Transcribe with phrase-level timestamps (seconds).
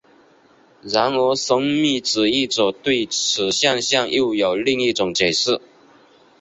[0.81, 5.61] 然而神秘主义者对此现象又有另一种解释。